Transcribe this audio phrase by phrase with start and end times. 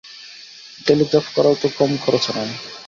[0.79, 2.53] Telegraph করাও তো কম খরচা নয়।